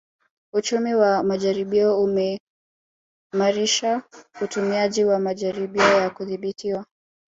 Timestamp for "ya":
5.97-6.09